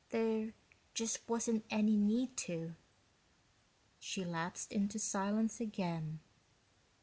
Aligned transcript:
There 0.09 0.53
just 0.95 1.19
wasn't 1.29 1.63
any 1.69 1.95
need 1.95 2.35
to." 2.49 2.73
She 3.99 4.25
lapsed 4.25 4.71
into 4.71 4.97
silence 4.97 5.59
again. 5.61 6.21